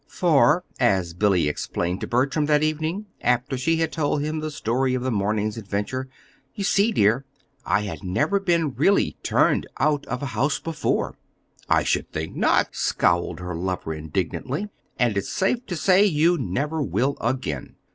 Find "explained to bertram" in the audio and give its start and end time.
1.47-2.47